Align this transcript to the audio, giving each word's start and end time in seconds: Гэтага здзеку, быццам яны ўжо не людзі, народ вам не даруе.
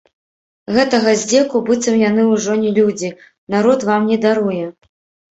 Гэтага 0.75 1.11
здзеку, 1.23 1.59
быццам 1.67 1.99
яны 2.03 2.23
ўжо 2.29 2.55
не 2.61 2.71
людзі, 2.77 3.11
народ 3.57 3.85
вам 3.91 4.09
не 4.13 4.17
даруе. 4.25 4.65